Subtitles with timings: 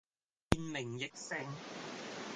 [0.49, 1.37] 變名易姓